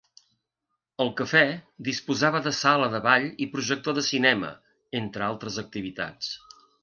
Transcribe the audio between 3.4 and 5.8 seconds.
i projector de cinema, entre altres